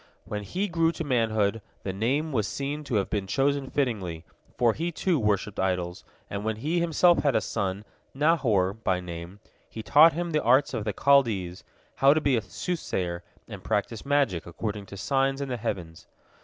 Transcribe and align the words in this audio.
When 0.25 0.41
he 0.41 0.67
grew 0.67 0.91
to 0.93 1.03
manhood, 1.03 1.61
the 1.83 1.93
name 1.93 2.31
was 2.31 2.47
seen 2.47 2.83
to 2.85 2.95
have 2.95 3.07
been 3.11 3.27
chosen 3.27 3.69
fittingly, 3.69 4.25
for 4.57 4.73
he, 4.73 4.91
too, 4.91 5.19
worshipped 5.19 5.59
idols, 5.59 6.03
and 6.27 6.43
when 6.43 6.55
he 6.55 6.79
himself 6.79 7.19
had 7.19 7.35
a 7.35 7.39
son, 7.39 7.85
Nahor 8.11 8.73
by 8.73 8.99
name, 8.99 9.41
he 9.69 9.83
taught 9.83 10.13
him 10.13 10.31
the 10.31 10.41
arts 10.41 10.73
of 10.73 10.85
the 10.85 10.93
Chaldees, 10.99 11.63
how 11.97 12.15
to 12.15 12.19
be 12.19 12.35
a 12.35 12.41
soothsayer 12.41 13.21
and 13.47 13.63
practice 13.63 14.03
magic 14.03 14.47
according 14.47 14.87
to 14.87 14.97
signs 14.97 15.39
in 15.39 15.49
the 15.49 15.57
heavens. 15.57 16.07